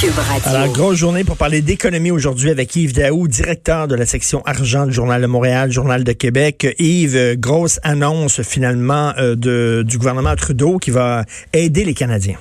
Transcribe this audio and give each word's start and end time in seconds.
Cube 0.00 0.16
Radio. 0.16 0.56
Alors, 0.56 0.72
grosse 0.72 0.96
journée 0.96 1.24
pour 1.24 1.36
parler 1.36 1.60
d'économie 1.60 2.10
aujourd'hui 2.10 2.48
avec 2.48 2.74
Yves 2.74 2.94
Daou, 2.94 3.28
directeur 3.28 3.86
de 3.86 3.94
la 3.94 4.06
section 4.06 4.40
argent 4.46 4.86
du 4.86 4.92
Journal 4.92 5.20
de 5.20 5.26
Montréal, 5.26 5.70
Journal 5.70 6.04
de 6.04 6.12
Québec. 6.12 6.66
Yves, 6.78 7.16
euh, 7.16 7.34
grosse 7.36 7.78
annonce 7.82 8.40
finalement 8.40 9.12
euh, 9.18 9.34
de, 9.36 9.82
du 9.86 9.98
gouvernement 9.98 10.34
Trudeau 10.36 10.78
qui 10.78 10.90
va 10.90 11.24
aider 11.52 11.84
les 11.84 11.92
Canadiens. 11.92 12.36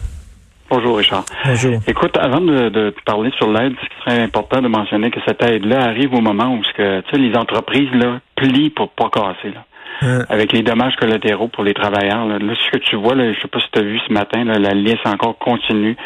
Bonjour 0.70 1.00
Richard. 1.00 1.26
Bonjour. 1.44 1.82
Écoute, 1.86 2.16
avant 2.16 2.40
de, 2.40 2.70
de 2.70 2.94
parler 3.06 3.32
sur 3.38 3.52
l'aide, 3.52 3.74
ce 3.82 4.04
serait 4.06 4.22
important 4.22 4.62
de 4.62 4.70
mentionner 4.70 5.12
que 5.12 5.20
cette 5.28 5.44
aide-là 5.44 5.82
arrive 5.82 6.14
au 6.14 6.22
moment 6.22 6.56
où 6.56 6.64
ce 6.64 6.72
que, 6.78 7.18
les 7.18 7.36
entreprises 7.36 7.92
là, 7.94 8.22
plient 8.38 8.70
pour 8.70 8.90
pas 8.92 9.10
casser. 9.10 9.54
Là. 9.54 9.66
Euh, 10.04 10.24
Avec 10.30 10.54
les 10.54 10.62
dommages 10.62 10.96
collatéraux 10.96 11.50
pour 11.50 11.66
les 11.66 11.74
travailleurs. 11.74 12.26
Là, 12.26 12.40
Là, 12.40 12.54
ce 12.56 12.72
que 12.72 12.78
tu 12.78 12.96
vois, 12.96 13.16
là, 13.16 13.34
je 13.34 13.42
sais 13.42 13.50
pas 13.50 13.60
si 13.60 13.68
tu 13.74 13.80
as 13.80 13.84
vu 13.84 14.00
ce 14.08 14.14
matin, 14.14 14.46
là, 14.46 14.58
la 14.58 14.74
liste 14.74 15.06
encore 15.06 15.38
continue. 15.40 15.98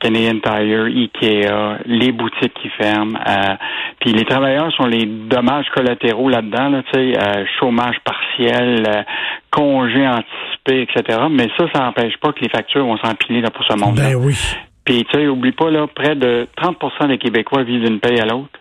Canadian 0.00 0.38
Tire, 0.40 0.84
Ikea, 0.84 1.78
les 1.86 2.12
boutiques 2.12 2.54
qui 2.54 2.68
ferment. 2.70 3.18
euh, 3.26 3.54
puis 4.00 4.12
les 4.12 4.24
travailleurs 4.24 4.72
sont 4.72 4.86
les 4.86 5.06
dommages 5.06 5.66
collatéraux 5.74 6.28
là-dedans, 6.28 6.68
là, 6.68 6.82
tu 6.92 7.00
sais, 7.00 7.18
euh, 7.18 7.44
chômage 7.58 7.96
partiel, 8.04 8.84
euh, 8.86 9.02
congés 9.50 10.06
anticipés, 10.06 10.82
etc. 10.82 11.18
Mais 11.30 11.48
ça, 11.56 11.66
ça 11.74 11.80
n'empêche 11.82 12.16
pas 12.18 12.32
que 12.32 12.40
les 12.40 12.48
factures 12.48 12.84
vont 12.84 12.96
s'empiler 12.98 13.40
là, 13.40 13.50
pour 13.50 13.64
ce 13.64 13.76
monde-là. 13.76 14.10
ben 14.10 14.14
oui. 14.14 14.36
Puis 14.84 15.04
tu 15.04 15.18
sais, 15.18 15.26
oublie 15.26 15.52
pas, 15.52 15.70
là, 15.70 15.86
près 15.86 16.14
de 16.14 16.46
30% 16.56 17.08
des 17.08 17.18
Québécois 17.18 17.62
vivent 17.64 17.84
d'une 17.84 18.00
paye 18.00 18.20
à 18.20 18.24
l'autre. 18.24 18.58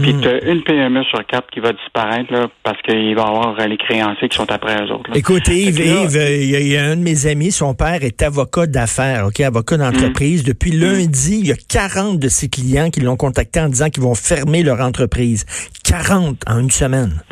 Puis 0.00 0.14
Hmm. 0.14 0.20
tu 0.20 0.28
as 0.28 0.44
une 0.44 0.62
PME 0.62 1.02
sur 1.04 1.24
quatre 1.26 1.50
qui 1.50 1.60
va 1.60 1.72
disparaître 1.72 2.32
là, 2.32 2.48
parce 2.62 2.80
qu'il 2.82 3.14
va 3.14 3.22
y 3.22 3.26
avoir 3.26 3.56
les 3.66 3.76
créanciers 3.76 4.28
qui 4.28 4.36
sont 4.36 4.50
après 4.50 4.76
eux 4.82 4.92
autres. 4.92 5.10
là. 5.10 5.16
Écoute, 5.16 5.46
Yves, 5.48 5.78
là- 5.78 6.02
Yves, 6.04 6.16
euh, 6.16 6.36
il 6.36 6.50
y, 6.50 6.56
a- 6.56 6.60
il 6.60 6.68
y 6.68 6.76
a 6.76 6.84
un 6.84 6.96
de 6.96 7.02
mes 7.02 7.26
amis, 7.26 7.50
son 7.52 7.74
père 7.74 8.02
est 8.02 8.22
avocat 8.22 8.66
d'affaires, 8.66 9.26
ok, 9.26 9.40
avocat 9.40 9.76
d'entreprise. 9.76 10.44
Depuis 10.44 10.70
lundi, 10.72 11.38
il 11.40 11.46
y 11.48 11.52
a 11.52 11.56
40 11.68 12.18
de 12.18 12.28
ses 12.28 12.48
clients 12.48 12.90
qui 12.90 13.00
l'ont 13.00 13.16
contacté 13.16 13.60
en 13.60 13.68
disant 13.68 13.90
qu'ils 13.90 14.02
vont 14.02 14.14
fermer 14.14 14.62
leur 14.62 14.80
entreprise. 14.80 15.44
40 15.84 16.38
en 16.46 16.60
une 16.60 16.70
semaine. 16.70 17.22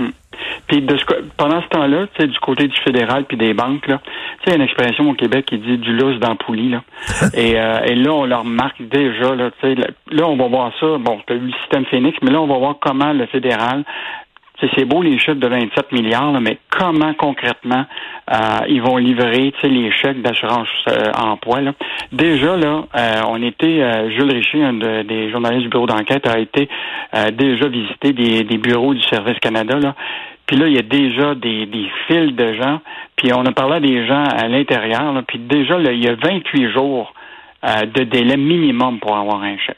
Puis 0.69 0.83
de 0.83 0.97
ce 0.97 1.05
pendant 1.37 1.63
ce 1.63 1.69
temps-là, 1.69 2.07
tu 2.15 2.23
sais, 2.23 2.29
du 2.29 2.39
côté 2.41 2.67
du 2.67 2.77
fédéral 2.81 3.25
puis 3.25 3.37
des 3.37 3.55
banques, 3.55 3.87
là, 3.87 4.01
tu 4.05 4.11
sais, 4.11 4.43
il 4.47 4.51
y 4.51 4.53
a 4.53 4.57
une 4.57 4.63
expression 4.63 5.09
au 5.09 5.15
Québec 5.15 5.47
qui 5.47 5.59
dit 5.59 5.79
du 5.79 5.93
lousse 5.97 6.19
dans 6.19 6.35
poulie, 6.37 6.71
là. 6.71 6.83
et, 7.35 7.59
euh, 7.59 7.81
et 7.85 7.95
là, 7.95 8.13
on 8.13 8.25
leur 8.25 8.45
marque 8.45 8.83
déjà, 8.83 9.35
là, 9.35 9.51
tu 9.61 9.69
sais, 9.69 9.75
là, 9.75 9.87
là, 10.11 10.27
on 10.27 10.37
va 10.37 10.49
voir 10.49 10.73
ça. 10.81 10.99
Bon, 10.99 11.21
tu 11.27 11.33
as 11.33 11.37
eu 11.37 11.41
le 11.41 11.53
système 11.63 11.85
Phoenix, 11.87 12.19
mais 12.23 12.31
là, 12.31 12.41
on 12.41 12.47
va 12.47 12.59
voir 12.59 12.77
comment 12.81 13.13
le 13.13 13.27
fédéral 13.27 13.85
tu 14.59 14.67
sais, 14.67 14.73
c'est 14.75 14.85
beau 14.87 15.03
les 15.03 15.19
chiffres 15.19 15.35
de 15.35 15.47
27 15.49 15.93
milliards, 15.93 16.33
là, 16.33 16.41
mais 16.41 16.57
comment 16.71 17.13
concrètement 17.13 17.85
euh, 18.33 18.37
ils 18.69 18.81
vont 18.81 18.97
livrer 18.97 19.53
les 19.63 19.93
chèques 19.93 20.23
d'assurance 20.23 20.69
euh, 20.89 21.13
emploi? 21.13 21.61
Là. 21.61 21.73
Déjà, 22.11 22.57
là, 22.57 22.85
euh, 22.97 23.21
on 23.29 23.43
était, 23.43 23.83
euh, 23.83 24.09
Jules 24.11 24.33
Richer, 24.33 24.65
un 24.65 24.73
de- 24.73 25.03
des 25.03 25.31
journalistes 25.31 25.65
du 25.65 25.69
bureau 25.69 25.87
d'enquête, 25.87 26.27
a 26.27 26.39
été 26.39 26.71
euh, 27.15 27.31
déjà 27.33 27.69
visiter 27.69 28.15
des, 28.15 28.45
des 28.45 28.57
bureaux 28.57 28.95
du 28.95 29.03
Service 29.03 29.39
Canada. 29.41 29.79
Là. 29.79 29.95
Puis 30.47 30.57
là, 30.57 30.69
il 30.69 30.75
y 30.75 30.79
a 30.79 30.83
déjà 30.83 31.35
des, 31.35 31.67
des 31.67 31.91
files 32.07 32.35
de 32.37 32.55
gens. 32.55 32.81
Puis 33.17 33.33
on 33.33 33.45
a 33.45 33.53
parlé 33.53 33.77
à 33.77 33.81
des 33.81 34.07
gens 34.07 34.25
à 34.25 34.49
l'intérieur. 34.49 35.13
là. 35.13 35.23
Puis 35.27 35.39
déjà, 35.39 35.79
là, 35.79 35.93
il 35.93 36.05
y 36.05 36.09
a 36.09 36.15
28 36.15 36.71
jours 36.73 37.13
euh, 37.65 37.87
de 37.87 38.05
délai 38.05 38.37
minimum 38.37 38.99
pour 39.01 39.17
avoir 39.17 39.43
un 39.43 39.57
chèque. 39.59 39.77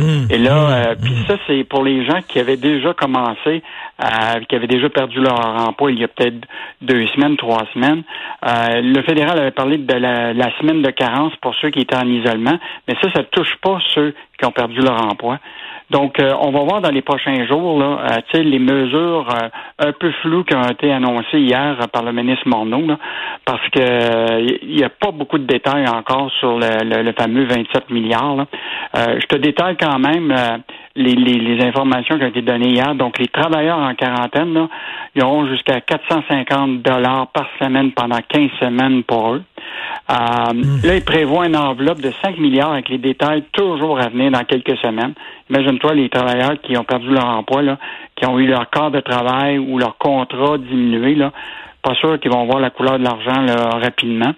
Hum, 0.00 0.28
Et 0.30 0.38
là, 0.38 0.64
hum, 0.64 0.72
euh, 0.72 0.94
puis 1.02 1.12
ça, 1.26 1.36
c'est 1.46 1.64
pour 1.64 1.82
les 1.82 2.04
gens 2.06 2.20
qui 2.26 2.38
avaient 2.38 2.56
déjà 2.56 2.94
commencé, 2.94 3.62
euh, 4.02 4.40
qui 4.48 4.54
avaient 4.54 4.68
déjà 4.68 4.88
perdu 4.88 5.20
leur 5.20 5.38
emploi 5.40 5.90
il 5.90 5.98
y 5.98 6.04
a 6.04 6.08
peut-être 6.08 6.46
deux 6.80 7.06
semaines, 7.08 7.36
trois 7.36 7.66
semaines. 7.74 8.02
Euh, 8.46 8.80
le 8.80 9.02
fédéral 9.02 9.38
avait 9.38 9.50
parlé 9.50 9.76
de 9.76 9.94
la, 9.94 10.32
la 10.32 10.56
semaine 10.58 10.82
de 10.82 10.90
carence 10.90 11.32
pour 11.42 11.54
ceux 11.56 11.70
qui 11.70 11.80
étaient 11.80 11.96
en 11.96 12.06
isolement, 12.06 12.58
mais 12.86 12.94
ça, 13.02 13.10
ça 13.12 13.24
touche 13.24 13.56
pas 13.60 13.78
ceux 13.92 14.14
qui 14.38 14.44
ont 14.46 14.52
perdu 14.52 14.80
leur 14.80 15.04
emploi. 15.04 15.38
Donc, 15.90 16.20
euh, 16.20 16.34
on 16.40 16.50
va 16.50 16.60
voir 16.64 16.80
dans 16.82 16.90
les 16.90 17.00
prochains 17.02 17.46
jours, 17.46 17.78
là, 17.78 17.98
euh, 18.34 18.42
les 18.42 18.58
mesures 18.58 19.26
euh, 19.30 19.48
un 19.88 19.92
peu 19.92 20.10
floues 20.22 20.44
qui 20.44 20.54
ont 20.54 20.62
été 20.68 20.92
annoncées 20.92 21.38
hier 21.40 21.76
par 21.92 22.02
le 22.02 22.12
ministre 22.12 22.46
Morneau, 22.46 22.82
là, 22.86 22.98
parce 23.46 23.66
que 23.70 23.80
euh, 23.80 24.46
il 24.62 24.76
n'y 24.76 24.84
a 24.84 24.90
pas 24.90 25.10
beaucoup 25.12 25.38
de 25.38 25.46
détails 25.46 25.88
encore 25.88 26.30
sur 26.40 26.58
le, 26.58 26.84
le- 26.84 27.02
le 27.02 27.12
fameux 27.12 27.44
27 27.44 27.90
milliards. 27.90 28.46
Euh, 28.96 29.18
je 29.20 29.26
te 29.26 29.36
détaille 29.36 29.76
quand 29.78 29.98
même 29.98 30.34
les, 30.94 31.14
les- 31.14 31.38
les 31.40 31.64
informations 31.64 32.18
qui 32.18 32.24
ont 32.24 32.28
été 32.28 32.42
données 32.42 32.68
hier. 32.70 32.94
Donc, 32.94 33.18
les 33.18 33.28
travailleurs 33.28 33.78
en 33.78 33.94
quarantaine, 33.94 34.52
là, 34.52 34.68
ils 35.14 35.22
auront 35.22 35.46
jusqu'à 35.46 35.80
450 35.80 36.82
dollars 36.82 37.28
par 37.28 37.46
semaine 37.60 37.92
pendant 37.92 38.18
15 38.28 38.50
semaines 38.60 39.02
pour 39.04 39.34
eux. 39.34 39.42
Euh, 40.10 40.14
Là, 40.84 40.96
ils 40.96 41.04
prévoient 41.04 41.46
une 41.46 41.56
enveloppe 41.56 42.00
de 42.00 42.12
5 42.22 42.38
milliards 42.38 42.72
avec 42.72 42.88
les 42.88 42.98
détails 42.98 43.44
toujours 43.52 43.98
à 43.98 44.08
venir 44.08 44.30
dans 44.30 44.44
quelques 44.44 44.76
semaines. 44.78 45.14
Imagine-toi 45.50 45.94
les 45.94 46.08
travailleurs 46.08 46.60
qui 46.62 46.76
ont 46.76 46.84
perdu 46.84 47.08
leur 47.10 47.26
emploi, 47.26 47.62
là, 47.62 47.78
qui 48.16 48.26
ont 48.26 48.38
eu 48.38 48.46
leur 48.46 48.68
corps 48.70 48.90
de 48.90 49.00
travail 49.00 49.58
ou 49.58 49.78
leur 49.78 49.96
contrat 49.98 50.58
diminué, 50.58 51.14
là. 51.14 51.32
Pas 51.80 51.94
sûr 51.94 52.18
qu'ils 52.18 52.32
vont 52.32 52.44
voir 52.44 52.58
la 52.58 52.70
couleur 52.70 52.98
de 52.98 53.04
l'argent 53.04 53.40
là, 53.40 53.78
rapidement. 53.78 54.32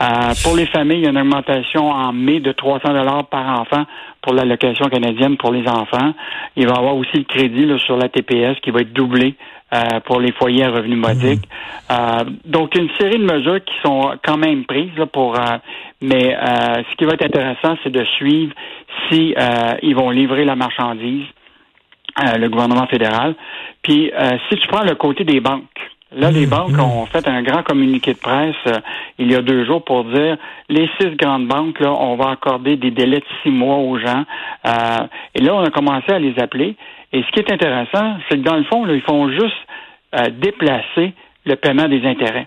Euh, 0.00 0.06
pour 0.42 0.56
les 0.56 0.64
familles, 0.66 0.98
il 0.98 1.04
y 1.04 1.06
a 1.06 1.10
une 1.10 1.18
augmentation 1.18 1.90
en 1.90 2.12
mai 2.12 2.40
de 2.40 2.50
300 2.50 2.88
dollars 2.88 3.26
par 3.26 3.60
enfant 3.60 3.84
pour 4.22 4.32
l'allocation 4.32 4.86
canadienne 4.86 5.36
pour 5.36 5.52
les 5.52 5.68
enfants. 5.68 6.14
Il 6.56 6.66
va 6.66 6.74
y 6.74 6.78
avoir 6.78 6.96
aussi 6.96 7.16
le 7.18 7.24
crédit 7.24 7.66
là, 7.66 7.78
sur 7.78 7.98
la 7.98 8.08
TPS 8.08 8.58
qui 8.62 8.70
va 8.70 8.80
être 8.80 8.92
doublé 8.92 9.34
euh, 9.74 10.00
pour 10.04 10.20
les 10.20 10.32
foyers 10.32 10.64
à 10.64 10.70
revenus 10.70 10.98
modiques. 10.98 11.48
Euh, 11.90 12.24
donc, 12.44 12.74
une 12.74 12.88
série 12.98 13.18
de 13.18 13.24
mesures 13.24 13.62
qui 13.64 13.74
sont 13.84 14.12
quand 14.24 14.36
même 14.36 14.64
prises 14.64 14.96
là, 14.96 15.06
pour. 15.06 15.36
euh, 15.36 15.58
mais 16.00 16.34
euh, 16.34 16.82
ce 16.90 16.96
qui 16.96 17.04
va 17.04 17.14
être 17.14 17.24
intéressant, 17.24 17.76
c'est 17.82 17.90
de 17.90 18.04
suivre 18.04 18.52
si 19.08 19.34
euh, 19.36 19.74
ils 19.82 19.94
vont 19.94 20.10
livrer 20.10 20.44
la 20.44 20.56
marchandise, 20.56 21.26
euh, 22.20 22.36
le 22.38 22.48
gouvernement 22.48 22.86
fédéral. 22.86 23.34
Puis, 23.82 24.12
euh, 24.12 24.38
si 24.48 24.56
tu 24.58 24.66
prends 24.68 24.84
le 24.84 24.94
côté 24.94 25.24
des 25.24 25.40
banques, 25.40 25.64
là, 26.16 26.30
les 26.30 26.46
banques 26.46 26.78
ont 26.78 27.06
fait 27.06 27.26
un 27.28 27.42
grand 27.42 27.62
communiqué 27.62 28.14
de 28.14 28.18
presse 28.18 28.54
euh, 28.66 28.78
il 29.18 29.30
y 29.30 29.34
a 29.34 29.42
deux 29.42 29.66
jours 29.66 29.84
pour 29.84 30.04
dire 30.04 30.36
les 30.68 30.88
six 31.00 31.10
grandes 31.16 31.48
banques, 31.48 31.80
là, 31.80 31.92
on 31.92 32.16
va 32.16 32.30
accorder 32.30 32.76
des 32.76 32.90
délais 32.90 33.18
de 33.18 33.24
six 33.42 33.50
mois 33.50 33.76
aux 33.76 33.98
gens. 33.98 34.24
Euh, 34.66 35.06
et 35.34 35.40
là, 35.40 35.54
on 35.54 35.64
a 35.64 35.70
commencé 35.70 36.12
à 36.12 36.18
les 36.18 36.38
appeler. 36.38 36.76
Et 37.12 37.22
ce 37.22 37.30
qui 37.32 37.40
est 37.40 37.52
intéressant, 37.52 38.16
c'est 38.28 38.36
que 38.38 38.42
dans 38.42 38.56
le 38.56 38.64
fond, 38.64 38.84
là, 38.84 38.94
ils 38.94 39.02
font 39.02 39.30
juste 39.30 39.56
euh, 40.14 40.30
déplacer 40.30 41.12
le 41.46 41.56
paiement 41.56 41.88
des 41.88 42.04
intérêts. 42.06 42.46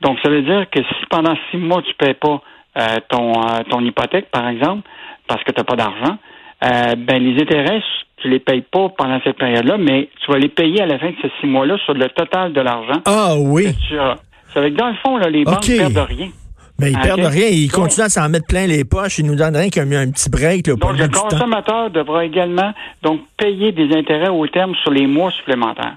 Donc, 0.00 0.18
ça 0.22 0.30
veut 0.30 0.42
dire 0.42 0.68
que 0.70 0.80
si 0.80 1.06
pendant 1.10 1.34
six 1.50 1.56
mois, 1.58 1.82
tu 1.82 1.88
ne 1.90 2.06
paies 2.06 2.14
pas 2.14 2.40
euh, 2.78 2.96
ton, 3.08 3.32
euh, 3.32 3.62
ton 3.68 3.80
hypothèque, 3.84 4.30
par 4.30 4.48
exemple, 4.48 4.88
parce 5.26 5.42
que 5.44 5.50
tu 5.52 5.58
n'as 5.60 5.64
pas 5.64 5.76
d'argent, 5.76 6.16
euh, 6.64 6.94
ben 6.96 7.22
les 7.22 7.40
intérêts, 7.42 7.82
tu 8.18 8.28
les 8.28 8.38
payes 8.38 8.62
pas 8.62 8.88
pendant 8.96 9.20
cette 9.24 9.36
période-là, 9.36 9.76
mais 9.78 10.08
tu 10.24 10.30
vas 10.32 10.38
les 10.38 10.48
payer 10.48 10.82
à 10.82 10.86
la 10.86 10.98
fin 10.98 11.10
de 11.10 11.16
ces 11.22 11.30
six 11.40 11.46
mois-là 11.46 11.76
sur 11.84 11.94
le 11.94 12.08
total 12.08 12.52
de 12.52 12.60
l'argent 12.60 13.00
Ah 13.06 13.34
oui. 13.38 13.64
que 13.74 13.88
tu 13.88 13.98
as. 13.98 14.16
Ça 14.54 14.60
veut 14.60 14.70
dire 14.70 14.76
que 14.78 14.82
dans 14.82 14.88
le 14.88 14.96
fond, 15.04 15.16
là, 15.18 15.28
les 15.28 15.44
banques 15.44 15.58
OK. 15.58 15.76
perdent 15.76 16.08
rien. 16.08 16.28
Mais 16.80 16.92
ils 16.92 16.96
Ok. 16.96 17.02
perdent 17.02 17.20
rien. 17.32 17.48
Ils 17.48 17.68
Donc- 17.68 17.80
continuent 17.82 18.04
à 18.06 18.08
s'en 18.08 18.28
mettre 18.28 18.46
plein 18.46 18.66
les 18.66 18.84
poches. 18.84 19.18
Ils 19.18 19.26
nous 19.26 19.34
donnent 19.34 19.56
rien 19.56 19.68
qu'un 19.68 19.90
un 19.92 20.10
petit 20.10 20.30
break. 20.30 20.66
Là, 20.68 20.74
Donc, 20.76 20.96
le 20.98 21.08
temps. 21.08 21.22
consommateur 21.28 21.90
devra 21.90 22.24
également 22.24 22.72
donc 23.02 23.20
payer 23.36 23.72
des 23.72 23.94
intérêts 23.96 24.28
au 24.28 24.46
terme 24.46 24.74
sur 24.82 24.90
les 24.92 25.06
mois 25.06 25.30
supplémentaires. 25.32 25.96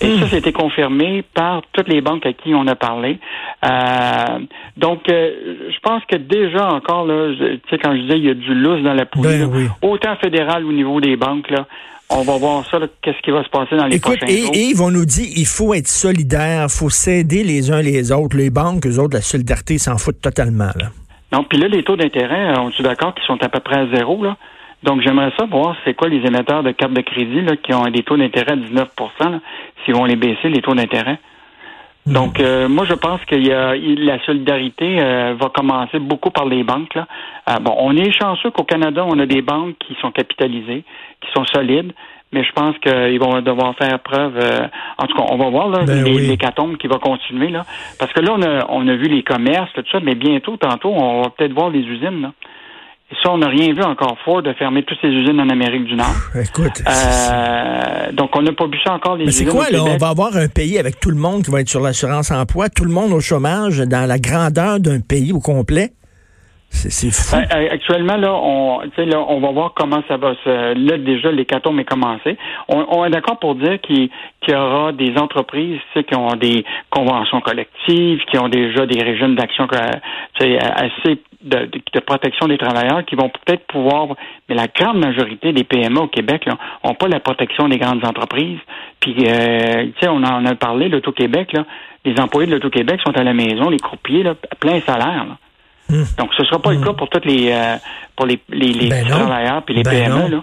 Et 0.00 0.06
Hmm. 0.14 0.20
ça, 0.20 0.28
c'était 0.28 0.52
confirmé 0.52 1.24
par 1.34 1.62
toutes 1.72 1.88
les 1.88 2.00
banques 2.00 2.24
à 2.24 2.32
qui 2.32 2.54
on 2.54 2.66
a 2.68 2.76
parlé. 2.76 3.18
Euh, 3.64 4.38
donc, 4.76 5.08
euh, 5.10 5.30
je 5.70 5.78
pense 5.82 6.02
que 6.04 6.16
déjà 6.16 6.72
encore, 6.72 7.04
là, 7.06 7.32
tu 7.36 7.60
sais, 7.68 7.78
quand 7.78 7.94
je 7.96 8.02
disais 8.02 8.18
il 8.18 8.24
y 8.26 8.30
a 8.30 8.34
du 8.34 8.54
lousse 8.54 8.82
dans 8.82 8.94
la 8.94 9.06
poulie, 9.06 9.24
Ben 9.38 9.50
oui. 9.52 9.66
autant 9.82 10.14
fédéral 10.16 10.64
au 10.64 10.72
niveau 10.72 11.00
des 11.00 11.16
banques, 11.16 11.50
là, 11.50 11.66
on 12.10 12.22
va 12.22 12.38
voir 12.38 12.64
ça, 12.70 12.78
qu'est-ce 13.02 13.20
qui 13.22 13.30
va 13.32 13.42
se 13.44 13.48
passer 13.50 13.76
dans 13.76 13.86
les 13.86 13.96
Écoute, 13.96 14.16
prochains 14.18 14.32
et, 14.32 14.38
jours. 14.42 14.50
et 14.54 14.58
Yves, 14.70 14.80
on 14.82 14.90
nous 14.90 15.04
dit 15.04 15.32
il 15.36 15.46
faut 15.46 15.74
être 15.74 15.88
solidaire, 15.88 16.66
il 16.68 16.72
faut 16.72 16.90
s'aider 16.90 17.42
les 17.42 17.70
uns 17.70 17.82
les 17.82 18.12
autres. 18.12 18.36
Les 18.36 18.50
banques, 18.50 18.86
eux 18.86 18.98
autres, 18.98 19.14
la 19.16 19.20
solidarité, 19.22 19.78
s'en 19.78 19.98
foutent 19.98 20.20
totalement. 20.22 20.70
Là. 20.78 20.90
Non, 21.32 21.44
puis 21.44 21.58
là, 21.58 21.68
les 21.68 21.82
taux 21.82 21.96
d'intérêt, 21.96 22.50
euh, 22.52 22.60
on 22.60 22.70
est 22.70 22.82
d'accord 22.82 23.14
qu'ils 23.14 23.24
sont 23.26 23.42
à 23.42 23.48
peu 23.50 23.60
près 23.60 23.80
à 23.80 23.86
zéro, 23.94 24.22
là? 24.24 24.36
Donc, 24.82 25.00
j'aimerais 25.02 25.32
ça 25.36 25.44
voir 25.46 25.76
c'est 25.84 25.94
quoi 25.94 26.08
les 26.08 26.24
émetteurs 26.24 26.62
de 26.62 26.70
cartes 26.70 26.92
de 26.92 27.00
crédit 27.00 27.40
là, 27.40 27.56
qui 27.56 27.74
ont 27.74 27.84
des 27.84 28.02
taux 28.02 28.16
d'intérêt 28.16 28.52
à 28.52 28.56
19% 28.56 28.86
là, 29.20 29.40
s'ils 29.84 29.94
vont 29.94 30.04
les 30.04 30.16
baisser, 30.16 30.48
les 30.48 30.62
taux 30.62 30.74
d'intérêt. 30.74 31.18
Donc, 32.06 32.40
euh, 32.40 32.68
moi, 32.68 32.86
je 32.86 32.94
pense 32.94 33.22
que 33.26 33.34
y 33.34 33.52
a, 33.52 33.74
la 33.74 34.18
solidarité 34.24 34.98
euh, 34.98 35.34
va 35.38 35.50
commencer 35.50 35.98
beaucoup 35.98 36.30
par 36.30 36.46
les 36.46 36.62
banques. 36.62 36.94
Là. 36.94 37.06
bon, 37.60 37.74
on 37.76 37.96
est 37.96 38.10
chanceux 38.12 38.50
qu'au 38.50 38.64
Canada, 38.64 39.04
on 39.06 39.18
a 39.18 39.26
des 39.26 39.42
banques 39.42 39.76
qui 39.78 39.94
sont 40.00 40.10
capitalisées, 40.10 40.84
qui 41.20 41.30
sont 41.34 41.44
solides, 41.52 41.92
mais 42.32 42.44
je 42.44 42.52
pense 42.52 42.78
qu'ils 42.78 43.18
vont 43.18 43.42
devoir 43.42 43.74
faire 43.76 43.98
preuve. 43.98 44.38
en 44.96 45.06
tout 45.06 45.16
cas, 45.16 45.24
on 45.28 45.36
va 45.36 45.50
voir 45.50 45.68
là, 45.68 45.84
ben 45.84 46.04
les, 46.04 46.30
oui. 46.30 46.38
qui 46.78 46.86
va 46.86 46.98
continuer 46.98 47.48
là, 47.48 47.66
parce 47.98 48.12
que 48.12 48.20
là, 48.20 48.32
on 48.34 48.42
a, 48.42 48.66
on 48.70 48.88
a 48.88 48.94
vu 48.94 49.08
les 49.08 49.22
commerces, 49.22 49.70
tout 49.74 49.84
ça, 49.92 50.00
mais 50.00 50.14
bientôt, 50.14 50.56
tantôt, 50.56 50.90
on 50.90 51.22
va 51.22 51.30
peut-être 51.30 51.52
voir 51.52 51.68
les 51.68 51.80
usines. 51.80 52.22
Là. 52.22 52.32
Et 53.10 53.14
ça, 53.22 53.30
on 53.30 53.38
n'a 53.38 53.48
rien 53.48 53.72
vu 53.72 53.82
encore 53.82 54.18
fort 54.22 54.42
de 54.42 54.52
fermer 54.52 54.82
toutes 54.82 54.98
ces 55.00 55.08
usines 55.08 55.40
en 55.40 55.48
Amérique 55.48 55.84
du 55.84 55.94
Nord. 55.94 56.14
Écoute. 56.34 56.82
Euh, 56.86 58.12
donc, 58.12 58.36
on 58.36 58.42
n'a 58.42 58.52
pas 58.52 58.66
vu 58.66 58.78
ça 58.84 58.92
encore. 58.92 59.16
Les 59.16 59.24
Mais 59.24 59.32
c'est 59.32 59.46
quoi, 59.46 59.70
là? 59.70 59.82
On 59.82 59.96
va 59.96 60.08
avoir 60.08 60.36
un 60.36 60.48
pays 60.48 60.78
avec 60.78 61.00
tout 61.00 61.10
le 61.10 61.16
monde 61.16 61.42
qui 61.42 61.50
va 61.50 61.60
être 61.60 61.68
sur 61.68 61.80
l'assurance 61.80 62.30
emploi, 62.30 62.68
tout 62.68 62.84
le 62.84 62.92
monde 62.92 63.12
au 63.12 63.20
chômage, 63.20 63.78
dans 63.78 64.06
la 64.06 64.18
grandeur 64.18 64.78
d'un 64.78 65.00
pays 65.00 65.32
au 65.32 65.40
complet? 65.40 65.92
Ben, 67.32 67.46
euh, 67.54 67.68
actuellement, 67.72 68.16
là 68.16 68.34
on, 68.34 68.80
là, 68.80 69.24
on 69.28 69.40
va 69.40 69.50
voir 69.50 69.74
comment 69.74 70.02
ça 70.06 70.16
va. 70.16 70.34
Là, 70.44 70.98
déjà, 70.98 71.32
l'hécatombe 71.32 71.80
est 71.80 71.84
commencé. 71.84 72.36
On, 72.68 73.04
est 73.04 73.10
d'accord 73.10 73.38
pour 73.38 73.54
dire 73.54 73.80
qu'il 73.80 74.10
y 74.46 74.54
aura 74.54 74.92
des 74.92 75.16
entreprises 75.16 75.80
qui 75.94 76.14
ont 76.14 76.36
des 76.36 76.64
conventions 76.90 77.40
collectives, 77.40 78.20
qui 78.30 78.38
ont 78.38 78.48
déjà 78.48 78.86
des 78.86 79.02
régimes 79.02 79.34
d'action 79.34 79.66
euh, 79.72 80.58
assez 80.60 81.20
de, 81.42 81.70
de, 81.94 82.00
protection 82.00 82.48
des 82.48 82.58
travailleurs 82.58 83.04
qui 83.04 83.14
vont 83.14 83.30
peut-être 83.30 83.66
pouvoir, 83.66 84.08
mais 84.48 84.54
la 84.54 84.66
grande 84.66 84.98
majorité 84.98 85.52
des 85.52 85.64
PME 85.64 86.00
au 86.00 86.08
Québec 86.08 86.46
n'ont 86.84 86.94
pas 86.94 87.08
la 87.08 87.20
protection 87.20 87.68
des 87.68 87.78
grandes 87.78 88.04
entreprises. 88.04 88.58
Puis, 89.00 89.14
euh, 89.26 89.86
on 90.02 90.24
en 90.24 90.44
a 90.44 90.54
parlé, 90.54 90.88
l'Auto-Québec, 90.88 91.52
là, 91.52 91.64
les 92.04 92.20
employés 92.20 92.48
de 92.48 92.54
l'Auto-Québec 92.54 93.00
sont 93.04 93.16
à 93.16 93.22
la 93.22 93.34
maison, 93.34 93.68
les 93.68 93.78
croupiers, 93.78 94.22
là, 94.22 94.34
plein 94.60 94.80
salaire. 94.80 95.26
Donc, 95.88 96.34
ce 96.36 96.42
ne 96.42 96.46
sera 96.46 96.60
pas 96.60 96.72
le 96.72 96.78
hmm. 96.78 96.84
cas 96.84 96.92
pour 96.92 97.08
tous 97.08 97.24
les, 97.24 97.50
euh, 97.50 97.76
pour 98.16 98.26
les, 98.26 98.40
les, 98.50 98.72
les 98.72 98.88
ben 98.88 99.06
travailleurs 99.06 99.62
puis 99.62 99.74
les 99.74 99.82
ben 99.82 99.90
PME. 99.90 100.28
Là. 100.28 100.42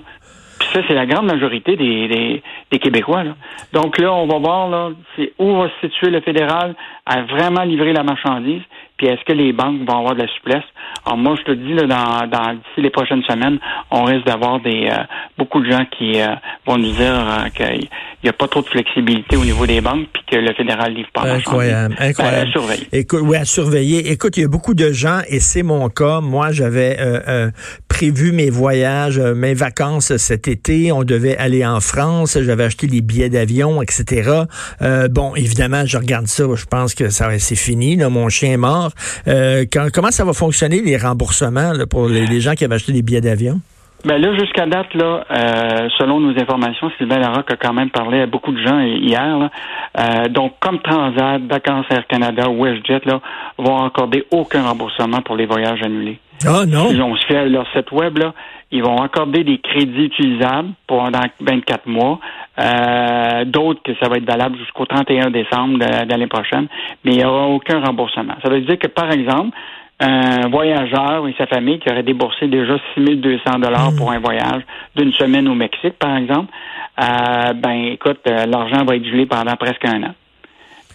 Puis 0.59 0.69
ça, 0.73 0.79
c'est 0.87 0.93
la 0.93 1.05
grande 1.05 1.25
majorité 1.25 1.75
des, 1.75 2.07
des, 2.07 2.43
des, 2.71 2.79
Québécois. 2.79 3.23
Là. 3.23 3.35
Donc 3.73 3.97
là, 3.97 4.13
on 4.13 4.25
va 4.25 4.39
voir 4.39 4.69
là, 4.69 4.89
c'est 5.15 5.33
où 5.37 5.55
va 5.55 5.69
se 5.69 5.87
situer 5.87 6.09
le 6.09 6.21
fédéral 6.21 6.75
à 7.05 7.23
vraiment 7.23 7.63
livrer 7.63 7.93
la 7.93 8.03
marchandise. 8.03 8.61
Puis 8.97 9.07
est-ce 9.07 9.23
que 9.25 9.33
les 9.33 9.51
banques 9.51 9.81
vont 9.87 9.99
avoir 9.99 10.15
de 10.15 10.21
la 10.21 10.27
souplesse? 10.35 10.63
Alors 11.05 11.17
moi, 11.17 11.35
je 11.37 11.43
te 11.43 11.51
dis, 11.51 11.73
là, 11.73 11.85
dans, 11.85 12.27
dans 12.27 12.53
d'ici 12.53 12.81
les 12.81 12.89
prochaines 12.89 13.23
semaines, 13.23 13.59
on 13.91 14.05
risque 14.05 14.25
d'avoir 14.25 14.61
des 14.61 14.87
euh, 14.89 15.03
beaucoup 15.37 15.61
de 15.61 15.69
gens 15.69 15.85
qui 15.97 16.21
euh, 16.21 16.27
vont 16.65 16.77
nous 16.77 16.91
dire 16.91 17.13
euh, 17.13 17.49
qu'il 17.49 17.87
n'y 18.23 18.29
a 18.29 18.33
pas 18.33 18.47
trop 18.47 18.61
de 18.61 18.67
flexibilité 18.67 19.35
au 19.35 19.43
niveau 19.43 19.65
des 19.67 19.81
banques, 19.81 20.07
puis 20.13 20.23
que 20.31 20.37
le 20.37 20.53
fédéral 20.53 20.93
livre 20.93 21.09
pas 21.13 21.23
Incroyable, 21.23 21.95
ben, 21.99 22.09
incroyable. 22.09 22.47
à 22.47 22.51
surveiller. 22.51 22.87
Écoute, 22.93 23.19
oui, 23.23 23.37
à 23.37 23.45
surveiller. 23.45 24.11
Écoute, 24.11 24.37
il 24.37 24.41
y 24.41 24.45
a 24.45 24.47
beaucoup 24.47 24.73
de 24.73 24.91
gens, 24.91 25.19
et 25.27 25.41
c'est 25.41 25.63
mon 25.63 25.89
cas. 25.89 26.21
Moi, 26.21 26.51
j'avais 26.51 26.97
prévu 27.89 28.31
mes 28.31 28.49
voyages, 28.49 29.19
mes 29.19 29.53
vacances 29.53 30.15
cet 30.17 30.47
été. 30.47 30.91
On 30.91 31.03
devait 31.03 31.37
aller 31.37 31.65
en 31.65 31.79
France. 31.79 32.37
J'avais 32.41 32.63
acheté 32.63 32.87
les 32.87 33.01
billets 33.01 33.29
d'avion, 33.29 33.81
etc. 33.81 34.43
bon, 35.09 35.35
évidemment, 35.35 35.85
je 35.85 35.97
regarde 35.97 36.27
ça. 36.27 36.45
Je 36.55 36.65
pense 36.65 36.95
que 36.95 37.09
ça 37.09 37.37
c'est 37.39 37.55
fini. 37.55 37.95
Là, 37.95 38.09
mon 38.09 38.29
chien 38.29 38.53
est 38.53 38.57
mort. 38.57 38.84
Euh, 39.27 39.65
comment 39.93 40.11
ça 40.11 40.25
va 40.25 40.33
fonctionner, 40.33 40.81
les 40.81 40.97
remboursements 40.97 41.73
pour 41.89 42.07
les, 42.07 42.39
gens 42.39 42.53
qui 42.53 42.65
avaient 42.65 42.75
acheté 42.75 42.91
des 42.91 43.01
billets 43.01 43.21
d'avion? 43.21 43.59
Ben 44.03 44.21
là, 44.21 44.37
jusqu'à 44.37 44.67
date, 44.67 44.93
là, 44.93 45.25
euh, 45.31 45.89
selon 45.97 46.19
nos 46.19 46.39
informations, 46.39 46.91
Sylvain 46.97 47.17
Larocque 47.17 47.49
a 47.51 47.55
quand 47.55 47.73
même 47.73 47.89
parlé 47.89 48.21
à 48.21 48.27
beaucoup 48.27 48.51
de 48.51 48.61
gens 48.61 48.79
hier. 48.79 49.49
Euh, 49.97 50.27
donc, 50.29 50.53
comme 50.59 50.79
Transat, 50.79 51.41
Vacances 51.49 51.87
Air 51.89 52.05
Canada, 52.07 52.47
WestJet, 52.47 53.01
là, 53.05 53.19
vont 53.57 53.83
accorder 53.83 54.23
aucun 54.29 54.63
remboursement 54.63 55.21
pour 55.21 55.35
les 55.35 55.47
voyages 55.47 55.81
annulés. 55.81 56.19
Ah 56.45 56.65
non? 56.67 56.89
Si 56.89 57.01
on 57.01 57.15
se 57.15 57.25
fait 57.25 57.49
leur 57.49 57.65
site 57.71 57.91
web, 57.91 58.19
là, 58.19 58.33
ils 58.71 58.83
vont 58.83 59.01
accorder 59.01 59.43
des 59.43 59.57
crédits 59.57 60.05
utilisables 60.05 60.69
pendant 60.85 61.21
24 61.39 61.87
mois. 61.87 62.19
Euh, 62.57 63.43
d'autres 63.43 63.81
que 63.83 63.91
ça 64.01 64.07
va 64.07 64.15
être 64.15 64.25
valable 64.25 64.57
jusqu'au 64.57 64.85
31 64.85 65.29
décembre 65.29 65.77
de, 65.77 66.09
l'année 66.09 66.27
prochaine, 66.27 66.67
mais 67.03 67.11
il 67.11 67.17
n'y 67.17 67.25
aura 67.25 67.47
aucun 67.47 67.83
remboursement. 67.83 68.35
Ça 68.41 68.49
veut 68.49 68.61
dire 68.61 68.79
que, 68.79 68.87
par 68.87 69.11
exemple, 69.11 69.57
un 69.99 70.47
voyageur 70.47 71.27
et 71.27 71.35
sa 71.37 71.47
famille 71.47 71.79
qui 71.79 71.89
aurait 71.89 72.03
déboursé 72.03 72.47
déjà 72.47 72.77
6 72.93 73.17
200 73.17 73.59
dollars 73.59 73.91
hmm. 73.91 73.95
pour 73.97 74.11
un 74.11 74.19
voyage 74.19 74.61
d'une 74.95 75.11
semaine 75.13 75.49
au 75.49 75.55
Mexique, 75.55 75.95
par 75.99 76.15
exemple, 76.15 76.51
euh, 77.01 77.53
ben 77.53 77.91
écoute, 77.91 78.21
euh, 78.27 78.45
l'argent 78.45 78.85
va 78.85 78.95
être 78.95 79.05
gelé 79.05 79.25
pendant 79.25 79.55
presque 79.57 79.83
un 79.83 80.03
an. 80.03 80.13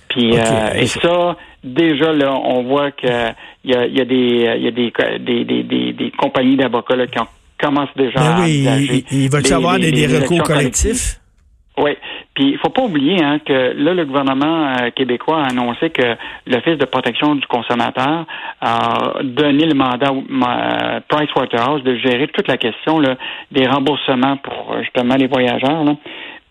Puis 0.08 0.32
et 0.34 0.86
ça, 0.86 1.36
déjà 1.62 2.12
là, 2.12 2.32
on 2.32 2.62
voit 2.64 2.90
que 2.90 3.30
il 3.64 3.70
y 3.70 3.74
a, 3.76 3.86
y 3.86 4.00
a, 4.00 4.04
des 4.04 4.54
il 4.56 4.64
y 4.64 4.66
a 4.66 4.70
des, 4.70 5.44
des, 5.44 5.62
des, 5.62 5.92
des 5.92 6.10
compagnies 6.18 6.56
d'avocats 6.56 7.06
qui 7.06 7.20
ont 7.20 7.26
commence 7.60 7.90
déjà 7.96 8.18
ben 8.18 8.36
à 8.36 8.40
oui, 8.40 9.04
il, 9.10 9.24
il 9.24 9.30
va 9.30 9.40
y 9.40 9.52
avoir 9.52 9.78
des, 9.78 10.06
recours 10.06 10.42
collectifs? 10.42 11.19
Oui. 11.80 11.96
Puis 12.34 12.50
il 12.50 12.58
faut 12.58 12.68
pas 12.68 12.82
oublier 12.82 13.22
hein, 13.24 13.38
que 13.38 13.72
là, 13.76 13.94
le 13.94 14.04
gouvernement 14.04 14.76
euh, 14.80 14.90
québécois 14.90 15.42
a 15.42 15.50
annoncé 15.50 15.90
que 15.90 16.16
l'Office 16.46 16.78
de 16.78 16.84
protection 16.84 17.34
du 17.34 17.46
consommateur 17.46 18.26
a 18.60 19.22
donné 19.22 19.64
le 19.66 19.74
mandat 19.74 20.12
à 20.46 21.00
Pricewaterhouse 21.08 21.82
de 21.82 21.96
gérer 21.96 22.28
toute 22.28 22.48
la 22.48 22.58
question 22.58 22.98
là, 22.98 23.16
des 23.50 23.66
remboursements 23.66 24.36
pour 24.38 24.76
justement 24.80 25.16
les 25.16 25.26
voyageurs. 25.26 25.84
Là. 25.84 25.96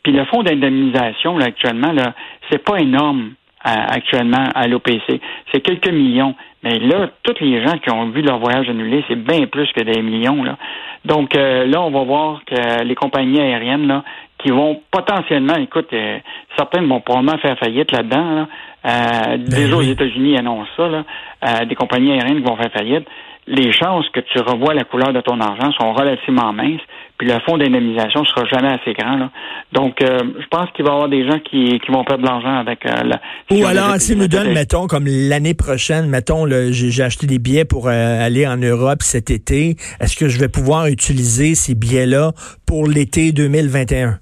Puis 0.03 0.13
le 0.13 0.25
fonds 0.25 0.43
d'indemnisation, 0.43 1.37
là, 1.37 1.45
actuellement, 1.45 1.91
là, 1.91 2.13
c'est 2.49 2.63
pas 2.63 2.79
énorme 2.79 3.33
actuellement 3.61 4.45
à 4.55 4.67
l'OPC. 4.67 5.19
C'est 5.51 5.61
quelques 5.61 5.91
millions. 5.91 6.33
Mais 6.63 6.79
là, 6.79 7.09
tous 7.23 7.35
les 7.41 7.61
gens 7.65 7.77
qui 7.77 7.91
ont 7.91 8.09
vu 8.09 8.21
leur 8.21 8.39
voyage 8.39 8.69
annulé, 8.69 9.03
c'est 9.07 9.15
bien 9.15 9.45
plus 9.47 9.71
que 9.73 9.81
des 9.81 10.01
millions. 10.01 10.43
Là. 10.43 10.57
Donc 11.05 11.35
euh, 11.35 11.65
là, 11.65 11.81
on 11.81 11.91
va 11.91 12.03
voir 12.03 12.41
que 12.45 12.83
les 12.83 12.95
compagnies 12.95 13.39
aériennes 13.39 13.87
là, 13.87 14.03
qui 14.39 14.49
vont 14.51 14.81
potentiellement, 14.89 15.55
écoute, 15.55 15.89
euh, 15.93 16.17
certaines 16.57 16.87
vont 16.87 17.01
probablement 17.01 17.37
faire 17.37 17.57
faillite 17.59 17.91
là-dedans. 17.91 18.35
Là. 18.35 18.47
Euh, 18.85 19.37
ben 19.37 19.43
déjà 19.43 19.75
aux 19.75 19.81
États-Unis 19.81 20.37
annoncent 20.37 20.69
ça, 20.77 20.87
là, 20.87 21.03
euh, 21.45 21.65
des 21.65 21.75
compagnies 21.75 22.13
aériennes 22.13 22.41
qui 22.41 22.49
vont 22.49 22.55
faire 22.55 22.71
faillite. 22.71 23.05
Les 23.47 23.71
chances 23.73 24.07
que 24.09 24.19
tu 24.19 24.39
revois 24.39 24.73
la 24.75 24.83
couleur 24.83 25.11
de 25.11 25.21
ton 25.21 25.39
argent 25.41 25.71
sont 25.71 25.91
relativement 25.93 26.53
minces, 26.53 26.81
puis 27.17 27.27
le 27.27 27.39
fonds 27.45 27.57
d'indemnisation 27.57 28.23
sera 28.25 28.45
jamais 28.45 28.67
assez 28.67 28.93
grand. 28.93 29.17
Là. 29.17 29.31
Donc, 29.73 30.01
euh, 30.01 30.19
je 30.39 30.45
pense 30.51 30.69
qu'il 30.75 30.85
va 30.85 30.91
y 30.91 30.93
avoir 30.93 31.09
des 31.09 31.27
gens 31.27 31.39
qui, 31.39 31.79
qui 31.79 31.91
vont 31.91 32.03
perdre 32.03 32.23
de 32.23 32.27
l'argent 32.27 32.55
avec 32.57 32.83
la. 32.83 33.19
Ou 33.51 33.65
alors, 33.65 33.95
s'ils 33.95 34.19
nous 34.19 34.27
donnent, 34.27 34.53
mettons, 34.53 34.85
comme 34.85 35.05
l'année 35.07 35.55
prochaine, 35.55 36.07
mettons, 36.07 36.45
j'ai 36.71 37.03
acheté 37.03 37.25
des 37.25 37.39
billets 37.39 37.65
pour 37.65 37.89
aller 37.89 38.45
en 38.47 38.57
Europe 38.57 39.01
cet 39.01 39.31
été, 39.31 39.77
est-ce 39.99 40.15
que 40.15 40.29
je 40.29 40.39
vais 40.39 40.49
pouvoir 40.49 40.85
utiliser 40.85 41.55
ces 41.55 41.73
billets-là 41.73 42.33
pour 42.67 42.87
l'été 42.87 43.31
2021? 43.31 44.19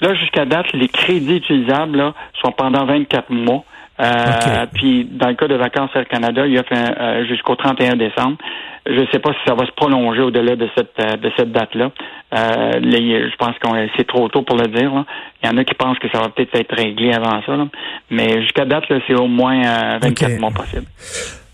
Là, 0.00 0.14
jusqu'à 0.14 0.44
date, 0.44 0.72
les 0.72 0.88
crédits 0.88 1.36
utilisables 1.36 1.96
là, 1.96 2.14
sont 2.42 2.52
pendant 2.52 2.84
24 2.86 3.30
mois. 3.30 3.64
Euh, 4.00 4.66
Puis, 4.72 5.04
dans 5.04 5.28
le 5.28 5.34
cas 5.34 5.46
de 5.46 5.56
Vacances 5.56 5.90
Air 5.94 6.08
Canada, 6.08 6.46
il 6.46 6.54
y 6.54 6.58
a 6.58 6.62
fait 6.62 6.74
euh, 6.74 7.26
jusqu'au 7.26 7.54
31 7.54 7.96
décembre. 7.96 8.38
Je 8.86 8.98
ne 8.98 9.06
sais 9.12 9.18
pas 9.18 9.32
si 9.32 9.38
ça 9.46 9.54
va 9.54 9.66
se 9.66 9.72
prolonger 9.72 10.22
au-delà 10.22 10.56
de 10.56 10.68
cette 10.74 10.98
euh, 11.00 11.16
de 11.16 11.30
cette 11.36 11.52
date-là. 11.52 11.90
Euh, 12.34 12.80
je 12.80 13.36
pense 13.36 13.58
que 13.58 13.68
c'est 13.98 14.06
trop 14.06 14.26
tôt 14.30 14.40
pour 14.40 14.56
le 14.56 14.68
dire. 14.68 14.94
Là. 14.94 15.04
Il 15.42 15.50
y 15.50 15.52
en 15.52 15.58
a 15.58 15.64
qui 15.64 15.74
pensent 15.74 15.98
que 15.98 16.08
ça 16.10 16.18
va 16.18 16.30
peut-être 16.30 16.54
être 16.54 16.74
réglé 16.74 17.12
avant 17.12 17.42
ça. 17.44 17.56
Là. 17.56 17.66
Mais 18.08 18.40
jusqu'à 18.40 18.64
date, 18.64 18.84
c'est 19.06 19.14
au 19.14 19.26
moins 19.26 19.98
24 19.98 20.40
mois 20.40 20.50
possible. 20.50 20.86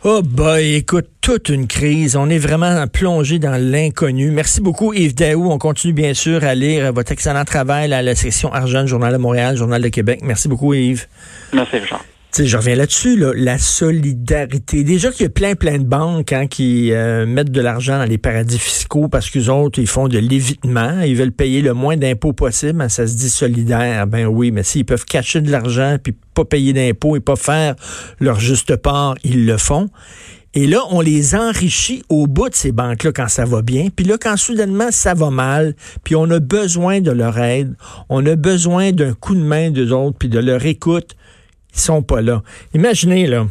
Oh 0.09 0.23
boy, 0.23 0.77
écoute, 0.77 1.09
toute 1.21 1.49
une 1.49 1.67
crise. 1.67 2.15
On 2.15 2.31
est 2.31 2.39
vraiment 2.39 2.87
plongé 2.87 3.41
dans 3.41 3.61
l'inconnu. 3.61 4.31
Merci 4.31 4.61
beaucoup 4.61 4.93
Yves 4.93 5.17
Daou. 5.17 5.51
On 5.51 5.59
continue 5.59 5.93
bien 5.93 6.15
sûr 6.15 6.45
à 6.45 6.55
lire 6.55 6.93
votre 6.93 7.11
excellent 7.11 7.45
travail 7.45 7.93
à 7.93 8.03
la 8.03 8.15
section 8.15 8.53
Argent, 8.53 8.87
Journal 8.87 9.13
de 9.13 9.19
Montréal, 9.19 9.57
Journal 9.57 9.83
de 9.83 9.89
Québec. 9.89 10.21
Merci 10.23 10.47
beaucoup 10.47 10.75
Yves. 10.75 11.09
Merci 11.53 11.79
Richard 11.79 12.05
je 12.45 12.57
reviens 12.57 12.75
là-dessus, 12.75 13.17
la 13.17 13.59
solidarité. 13.59 14.85
Déjà 14.85 15.11
qu'il 15.11 15.23
y 15.23 15.27
a 15.27 15.31
plein, 15.31 15.55
plein 15.55 15.79
de 15.79 15.85
banques 15.85 16.33
hein, 16.33 16.47
qui 16.47 16.93
euh, 16.93 17.25
mettent 17.25 17.51
de 17.51 17.61
l'argent 17.61 17.99
dans 17.99 18.05
les 18.05 18.19
paradis 18.19 18.59
fiscaux 18.59 19.09
parce 19.09 19.31
qu'eux 19.31 19.49
autres, 19.49 19.79
ils 19.79 19.87
font 19.87 20.09
de 20.09 20.19
l'évitement. 20.19 21.01
Ils 21.01 21.17
veulent 21.17 21.33
payer 21.33 21.63
le 21.63 21.73
moins 21.73 21.97
d'impôts 21.97 22.33
possible. 22.33 22.81
Hein, 22.83 22.89
ça 22.89 23.07
se 23.07 23.15
dit 23.15 23.31
solidaire. 23.31 24.07
Ben 24.07 24.27
oui, 24.27 24.51
mais 24.51 24.63
s'ils 24.63 24.85
peuvent 24.85 25.05
cacher 25.05 25.41
de 25.41 25.51
l'argent 25.51 25.97
puis 26.03 26.15
pas 26.35 26.45
payer 26.45 26.73
d'impôts 26.73 27.17
et 27.17 27.21
pas 27.21 27.37
faire 27.37 27.75
leur 28.21 28.39
juste 28.39 28.77
part, 28.77 29.15
ils 29.25 29.47
le 29.47 29.57
font. 29.57 29.89
Et 30.53 30.67
là, 30.67 30.81
on 30.91 31.03
les 31.03 31.35
enrichit 31.35 32.03
au 32.09 32.27
bout 32.27 32.49
de 32.49 32.55
ces 32.55 32.73
banques-là 32.73 33.13
quand 33.13 33.29
ça 33.29 33.45
va 33.45 33.61
bien. 33.61 33.89
Puis 33.95 34.07
là, 34.07 34.17
quand 34.19 34.39
soudainement 34.39 34.91
ça 34.91 35.13
va 35.13 35.29
mal, 35.29 35.75
puis 36.03 36.17
on 36.17 36.31
a 36.31 36.39
besoin 36.39 37.03
de 37.03 37.11
leur 37.11 37.39
aide, 37.39 37.75
on 38.09 38.25
a 38.25 38.37
besoin 38.37 38.93
d'un 38.93 39.13
coup 39.13 39.35
de 39.35 39.43
main 39.43 39.71
d'eux 39.71 39.93
autres, 39.93 40.17
puis 40.19 40.31
de 40.31 40.39
leur 40.39 40.65
écoute, 40.65 41.15
sont 41.81 42.03
pas 42.03 42.21
là. 42.21 42.43
Imaginez, 42.75 43.27
là, 43.27 43.47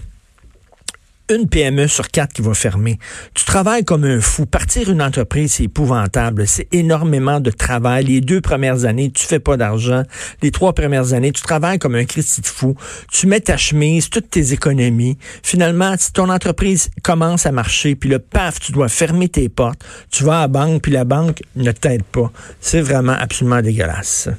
une 1.29 1.48
PME 1.48 1.88
sur 1.88 2.10
quatre 2.10 2.34
qui 2.34 2.41
va 2.41 2.53
fermer. 2.53 3.00
Tu 3.34 3.46
travailles 3.46 3.84
comme 3.84 4.03
un 4.03 4.22
fou. 4.22 4.46
Partir 4.46 4.91
une 4.91 5.01
entreprise, 5.01 5.53
c'est 5.53 5.63
épouvantable. 5.63 6.48
C'est 6.48 6.67
énormément 6.72 7.39
de 7.39 7.50
travail. 7.50 8.05
Les 8.05 8.22
deux 8.22 8.41
premières 8.41 8.86
années, 8.86 9.12
tu 9.12 9.25
fais 9.25 9.39
pas 9.39 9.58
d'argent. 9.58 10.03
Les 10.44 10.51
trois 10.51 10.74
premières 10.74 11.13
années, 11.13 11.32
tu 11.32 11.41
travailles 11.41 11.79
comme 11.79 11.96
un 11.96 12.05
Christi 12.05 12.41
fou. 12.44 12.75
Tu 13.12 13.25
mets 13.25 13.39
ta 13.39 13.58
chemise, 13.58 14.10
toutes 14.10 14.29
tes 14.29 14.53
économies. 14.53 15.17
Finalement, 15.41 15.96
si 15.98 16.13
ton 16.13 16.29
entreprise 16.29 16.89
commence 17.01 17.46
à 17.46 17.51
marcher, 17.51 17.96
puis 17.96 18.10
le 18.10 18.20
paf, 18.20 18.60
tu 18.60 18.72
dois 18.72 18.88
fermer 18.88 19.27
tes 19.27 19.50
portes, 19.50 19.84
tu 20.12 20.24
vas 20.24 20.39
à 20.39 20.41
la 20.41 20.48
banque, 20.48 20.84
puis 20.84 20.91
la 20.91 21.05
banque 21.05 21.41
ne 21.55 21.72
t'aide 21.72 22.03
pas. 22.03 22.32
C'est 22.60 22.82
vraiment 22.82 23.13
absolument 23.13 23.62
dégueulasse. 23.62 24.29